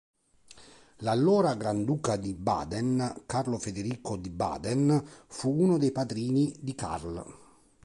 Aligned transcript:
L'allora 1.03 1.53
granduca 1.53 2.15
di 2.15 2.33
Baden, 2.33 3.21
Carlo 3.27 3.59
Federico 3.59 4.17
di 4.17 4.31
Baden, 4.31 5.05
fu 5.27 5.53
uno 5.55 5.77
dei 5.77 5.91
padrini 5.91 6.51
di 6.59 6.73
Karl. 6.73 7.23